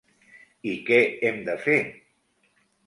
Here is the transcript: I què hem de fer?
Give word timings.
I 0.71 0.73
què 0.89 0.99
hem 1.29 1.39
de 1.51 1.57
fer? 1.69 1.79